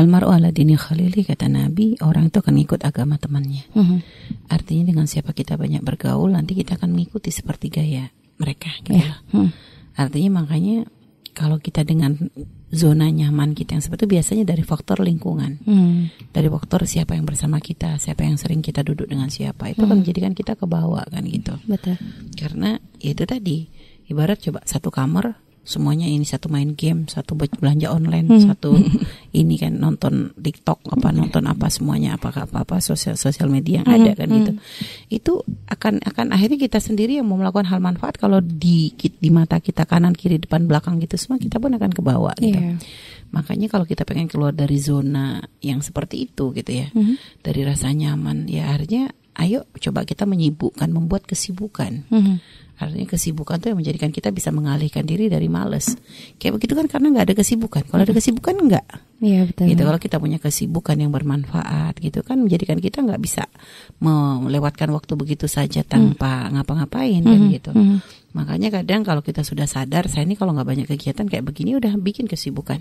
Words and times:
almaru 0.00 0.32
ala 0.32 0.48
dini 0.48 0.80
khalili 0.80 1.28
kata 1.28 1.52
Nabi, 1.52 2.00
orang 2.00 2.32
itu 2.32 2.40
akan 2.40 2.56
ngikut 2.56 2.80
agama 2.88 3.20
temannya. 3.20 3.68
Mhm. 3.76 3.96
Artinya 4.48 4.88
dengan 4.88 5.04
siapa 5.04 5.36
kita 5.36 5.60
banyak 5.60 5.84
bergaul, 5.84 6.32
nanti 6.32 6.56
kita 6.56 6.80
akan 6.80 6.96
mengikuti 6.96 7.28
seperti 7.28 7.68
gaya 7.68 8.08
mereka. 8.40 8.72
Gitu 8.80 8.96
loh. 8.96 9.20
Hmm. 9.36 9.50
Artinya 10.00 10.40
makanya 10.40 10.88
kalau 11.36 11.60
kita 11.60 11.84
dengan 11.84 12.16
zona 12.72 13.12
nyaman 13.12 13.52
kita 13.52 13.76
yang 13.76 13.84
seperti 13.84 14.06
itu 14.06 14.12
biasanya 14.16 14.44
dari 14.48 14.64
faktor 14.64 15.04
lingkungan, 15.04 15.60
Hmm. 15.62 16.08
dari 16.32 16.48
faktor 16.48 16.88
siapa 16.88 17.14
yang 17.14 17.28
bersama 17.28 17.60
kita, 17.60 18.00
siapa 18.00 18.24
yang 18.24 18.40
sering 18.40 18.64
kita 18.64 18.80
duduk 18.80 19.06
dengan 19.06 19.28
siapa, 19.28 19.68
itu 19.70 19.84
kan 19.84 20.00
menjadikan 20.00 20.32
kita 20.32 20.56
ke 20.56 20.64
bawah 20.64 21.04
kan 21.06 21.22
gitu. 21.28 21.54
Betul. 21.68 22.00
Karena 22.34 22.80
ya 22.96 23.12
itu 23.12 23.24
tadi 23.28 23.68
ibarat 24.08 24.40
coba 24.40 24.64
satu 24.64 24.88
kamar 24.88 25.36
semuanya 25.70 26.10
ini 26.10 26.26
satu 26.26 26.50
main 26.50 26.74
game, 26.74 27.06
satu 27.06 27.38
be- 27.38 27.46
belanja 27.46 27.94
online, 27.94 28.26
satu 28.42 28.74
ini 29.40 29.54
kan 29.54 29.78
nonton 29.78 30.34
TikTok 30.34 30.82
apa 30.90 31.14
nonton 31.14 31.46
apa 31.46 31.70
semuanya 31.70 32.18
apakah 32.18 32.50
apa 32.50 32.66
apa 32.66 32.76
sosial 32.82 33.14
sosial 33.14 33.46
media 33.46 33.86
yang 33.86 33.88
ada 33.88 34.18
kan 34.18 34.26
gitu. 34.26 34.52
Itu 35.06 35.32
akan 35.70 36.02
akan 36.02 36.34
akhirnya 36.34 36.58
kita 36.58 36.82
sendiri 36.82 37.22
yang 37.22 37.30
mau 37.30 37.38
melakukan 37.38 37.70
hal 37.70 37.78
manfaat 37.78 38.18
kalau 38.18 38.42
di 38.42 38.90
di 38.98 39.30
mata 39.30 39.62
kita 39.62 39.86
kanan 39.86 40.18
kiri 40.18 40.42
depan 40.42 40.66
belakang 40.66 40.98
gitu 40.98 41.14
semua 41.14 41.38
kita 41.38 41.62
pun 41.62 41.70
akan 41.78 41.90
ke 41.94 42.02
bawah 42.02 42.34
gitu. 42.42 42.58
Iya. 42.58 42.74
Makanya 43.30 43.70
kalau 43.70 43.86
kita 43.86 44.02
pengen 44.02 44.26
keluar 44.26 44.50
dari 44.50 44.74
zona 44.82 45.38
yang 45.62 45.78
seperti 45.86 46.26
itu 46.26 46.50
gitu 46.50 46.82
ya, 46.82 46.90
dari 47.46 47.62
rasa 47.62 47.94
nyaman, 47.94 48.50
ya 48.50 48.74
akhirnya 48.74 49.14
ayo 49.40 49.64
coba 49.80 50.04
kita 50.04 50.28
menyibukkan, 50.28 50.88
membuat 50.92 51.24
kesibukan. 51.24 52.04
Mhm. 52.12 52.34
Artinya 52.80 53.12
kesibukan 53.12 53.60
tuh 53.60 53.76
yang 53.76 53.78
menjadikan 53.84 54.08
kita 54.08 54.32
bisa 54.32 54.48
mengalihkan 54.48 55.04
diri 55.04 55.28
dari 55.28 55.52
males. 55.52 56.00
Kayak 56.40 56.56
begitu 56.56 56.72
kan 56.72 56.88
karena 56.88 57.12
nggak 57.12 57.24
ada 57.28 57.36
kesibukan. 57.36 57.82
Kalau 57.84 58.00
ada 58.08 58.14
kesibukan 58.16 58.56
nggak. 58.56 58.86
Iya 59.20 59.44
betul. 59.44 59.68
Gitu 59.68 59.82
kalau 59.84 60.00
kita 60.00 60.16
punya 60.16 60.38
kesibukan 60.40 60.96
yang 60.96 61.12
bermanfaat 61.12 62.00
gitu 62.00 62.24
kan 62.24 62.40
menjadikan 62.40 62.80
kita 62.80 63.04
nggak 63.04 63.20
bisa 63.20 63.44
melewatkan 64.00 64.88
waktu 64.96 65.12
begitu 65.12 65.44
saja 65.44 65.84
tanpa 65.84 66.48
ngapa-ngapain 66.56 67.20
kan 67.20 67.40
gitu. 67.52 67.70
Makanya 68.32 68.80
kadang 68.80 69.04
kalau 69.04 69.20
kita 69.20 69.44
sudah 69.44 69.68
sadar 69.68 70.08
saya 70.08 70.24
ini 70.24 70.40
kalau 70.40 70.56
nggak 70.56 70.68
banyak 70.68 70.86
kegiatan 70.88 71.28
kayak 71.28 71.44
begini 71.44 71.76
udah 71.76 71.92
bikin 72.00 72.32
kesibukan. 72.32 72.80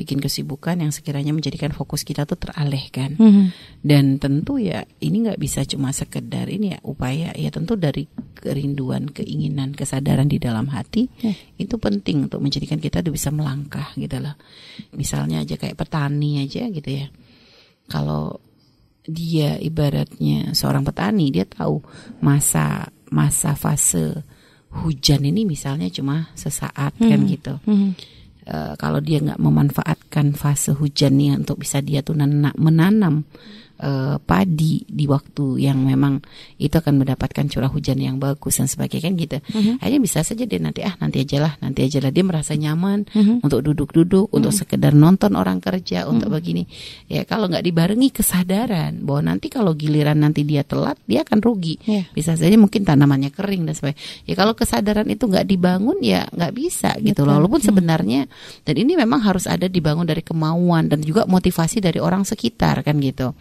Bikin 0.00 0.16
kesibukan 0.16 0.80
yang 0.80 0.88
sekiranya 0.88 1.36
menjadikan 1.36 1.76
fokus 1.76 2.08
kita 2.08 2.24
tuh 2.24 2.40
teralihkan. 2.40 3.20
Mhm. 3.20 3.44
Dan 3.84 4.16
tentu 4.16 4.56
ya 4.56 4.88
ini 5.04 5.28
nggak 5.28 5.36
bisa 5.36 5.60
cuma 5.68 5.92
sekedar 5.92 6.48
ini 6.48 6.72
ya 6.72 6.78
upaya 6.80 7.36
ya 7.36 7.52
tentu 7.52 7.76
dari 7.76 8.08
kerinduan, 8.40 9.12
keinginan, 9.12 9.76
kesadaran 9.76 10.24
di 10.24 10.40
dalam 10.40 10.72
hati 10.72 11.12
Ya. 11.20 11.36
itu 11.60 11.76
penting 11.76 12.32
untuk 12.32 12.40
menjadikan 12.40 12.80
kita 12.80 13.04
tuh 13.04 13.12
bisa 13.12 13.28
melangkah 13.28 13.92
gitu 14.00 14.16
loh. 14.16 14.40
Misalnya 14.96 15.44
aja 15.44 15.60
kayak 15.60 15.76
petani 15.76 16.40
aja 16.40 16.64
gitu 16.72 16.88
ya. 16.88 17.12
Kalau 17.92 18.40
dia 19.04 19.60
ibaratnya 19.60 20.56
seorang 20.56 20.80
petani 20.80 21.28
dia 21.28 21.44
tahu 21.44 21.84
masa 22.24 22.88
masa 23.12 23.52
fase 23.52 24.24
hujan 24.70 25.26
ini 25.26 25.42
misalnya 25.44 25.90
cuma 25.90 26.30
sesaat 26.38 26.94
kan 26.96 27.20
gitu. 27.26 27.58
Mhm. 27.66 27.90
Eh, 28.40 28.74
kalau 28.80 29.04
dia 29.04 29.20
nggak 29.20 29.36
memanfaatkan 29.36 30.32
fase 30.32 30.72
hujannya 30.72 31.44
untuk 31.44 31.60
bisa 31.60 31.84
dia 31.84 32.00
tuh 32.00 32.16
nana- 32.16 32.56
menanam 32.56 33.28
eh, 33.80 34.16
padi 34.20 34.84
di 34.84 35.08
waktu 35.08 35.64
yang 35.64 35.80
memang 35.82 36.20
itu 36.60 36.76
akan 36.76 37.00
mendapatkan 37.00 37.48
curah 37.48 37.72
hujan 37.72 37.98
yang 37.98 38.16
bagus 38.20 38.60
dan 38.60 38.68
sebagainya 38.68 39.10
kan 39.10 39.12
gitu. 39.16 39.36
Akhirnya 39.80 40.00
bisa 40.00 40.20
saja 40.20 40.44
dia 40.44 40.60
nanti 40.60 40.84
ah 40.84 40.94
nanti 41.00 41.24
aja 41.24 41.38
lah, 41.40 41.52
nanti 41.64 41.88
aja 41.88 41.98
lah 42.04 42.12
dia 42.12 42.24
merasa 42.24 42.52
nyaman 42.54 43.08
untuk 43.40 43.64
duduk-duduk, 43.64 44.28
untuk 44.30 44.52
sekedar 44.52 44.92
nonton 44.92 45.34
orang 45.34 45.58
kerja, 45.58 46.04
untuk 46.04 46.30
begini. 46.30 46.68
Ya 47.08 47.24
kalau 47.24 47.48
nggak 47.48 47.64
dibarengi 47.64 48.12
kesadaran 48.12 49.00
bahwa 49.02 49.34
nanti 49.34 49.48
kalau 49.48 49.72
giliran 49.72 50.20
nanti 50.20 50.44
dia 50.44 50.62
telat 50.62 51.00
dia 51.08 51.24
akan 51.24 51.40
rugi. 51.40 51.80
Iya. 51.88 52.12
Bisa 52.12 52.36
saja 52.36 52.54
mungkin 52.60 52.84
tanamannya 52.84 53.32
kering 53.32 53.64
dan 53.64 53.74
sebagainya. 53.74 54.00
Ya 54.28 54.34
kalau 54.36 54.52
kesadaran 54.52 55.08
itu 55.08 55.24
nggak 55.24 55.46
dibangun 55.48 55.98
ya 56.04 56.28
nggak 56.28 56.52
bisa 56.52 56.92
gitu 57.00 57.24
loh. 57.24 57.40
Walaupun 57.40 57.64
sebenarnya 57.64 58.28
dan 58.68 58.74
ini 58.76 58.94
memang 59.00 59.24
harus 59.24 59.48
ada 59.48 59.66
dibangun 59.66 60.04
dari 60.04 60.20
kemauan 60.20 60.92
dan 60.92 61.00
juga 61.00 61.24
motivasi 61.24 61.80
dari 61.80 61.96
orang 62.02 62.28
sekitar 62.28 62.84
kan 62.84 63.00
gitu. 63.00 63.32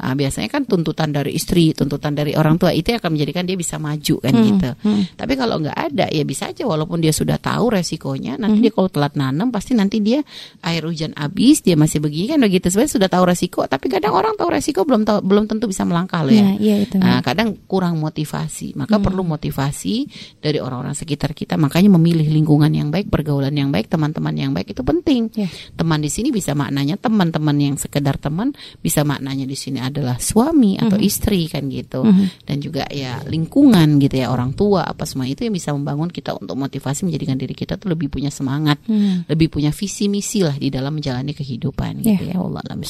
Ah, 0.00 0.12
biasanya 0.12 0.48
kan 0.50 0.66
tuntutan 0.66 1.14
dari 1.14 1.36
istri, 1.36 1.72
tuntutan 1.72 2.12
dari 2.12 2.34
orang 2.34 2.58
tua 2.58 2.74
itu 2.74 2.92
akan 2.92 3.14
menjadikan 3.14 3.46
dia 3.46 3.56
bisa 3.58 3.78
maju 3.78 4.14
kan 4.20 4.32
gitu. 4.32 4.70
Tapi 5.14 5.32
kalau 5.34 5.60
nggak 5.62 5.78
ada 5.78 6.06
ya 6.10 6.24
bisa 6.26 6.50
aja 6.50 6.66
walaupun 6.66 7.00
dia 7.00 7.14
sudah 7.14 7.38
tahu 7.38 7.72
resikonya, 7.74 8.36
nanti 8.36 8.64
dia 8.64 8.72
kalau 8.74 8.90
telat 8.90 9.14
nanam 9.14 9.48
pasti 9.54 9.72
nanti 9.76 10.02
dia 10.02 10.20
air 10.64 10.82
hujan 10.84 11.14
habis 11.16 11.64
dia 11.64 11.78
masih 11.78 12.02
begini 12.02 12.34
kan 12.34 12.40
begitu. 12.42 12.68
Sebenarnya 12.68 12.92
sudah 12.92 13.08
tahu 13.08 13.24
resiko, 13.28 13.60
tapi 13.64 13.86
kadang 13.88 14.12
orang 14.14 14.34
tahu 14.34 14.48
resiko 14.50 14.82
belum 14.84 15.06
tahu 15.06 15.18
belum 15.24 15.44
tentu 15.48 15.70
bisa 15.70 15.86
melangkah 15.86 16.22
loh 16.26 16.34
ya. 16.34 16.44
Iya, 16.44 16.52
iya 16.60 16.76
itu. 16.84 16.96
Nah, 16.98 17.20
kadang 17.24 17.56
kurang 17.64 17.98
motivasi. 17.98 18.76
Maka 18.76 19.00
perlu 19.00 19.22
motivasi 19.24 20.06
dari 20.38 20.58
orang-orang 20.60 20.94
sekitar 20.94 21.32
kita. 21.32 21.54
Makanya 21.56 21.90
memilih 21.94 22.26
lingkungan 22.28 22.70
yang 22.70 22.88
baik, 22.90 23.08
pergaulan 23.08 23.54
yang 23.54 23.70
baik, 23.70 23.88
teman-teman 23.88 24.34
yang 24.34 24.52
baik 24.52 24.74
itu 24.74 24.82
penting. 24.82 25.30
Ya. 25.34 25.48
Teman 25.74 26.02
di 26.02 26.10
sini 26.10 26.30
bisa 26.30 26.52
maknanya 26.52 27.00
teman-teman 27.00 27.56
yang 27.58 27.76
sekedar 27.78 28.18
teman, 28.20 28.52
bisa 28.80 29.02
maknanya 29.02 29.46
di 29.48 29.56
sini 29.56 29.73
adalah 29.80 30.20
suami 30.20 30.76
atau 30.76 30.98
istri 31.00 31.48
kan 31.48 31.66
gitu. 31.70 32.04
Dan 32.44 32.60
juga 32.60 32.86
ya 32.92 33.22
lingkungan 33.24 33.98
gitu 33.98 34.20
ya, 34.20 34.30
orang 34.30 34.52
tua 34.54 34.86
apa 34.86 35.06
semua 35.08 35.26
itu 35.26 35.42
yang 35.46 35.54
bisa 35.54 35.72
membangun 35.72 36.10
kita 36.12 36.36
untuk 36.36 36.54
motivasi 36.58 37.06
menjadikan 37.08 37.38
diri 37.38 37.54
kita 37.56 37.78
tuh 37.80 37.94
lebih 37.94 38.12
punya 38.12 38.28
semangat, 38.28 38.78
lebih 39.26 39.48
punya 39.50 39.72
visi 39.72 40.06
misi 40.06 40.44
lah 40.44 40.54
di 40.54 40.68
dalam 40.68 40.94
menjalani 40.94 41.32
kehidupan 41.34 42.04
gitu 42.04 42.24
ya. 42.28 42.38
Allah 42.38 42.60
alam. 42.68 42.80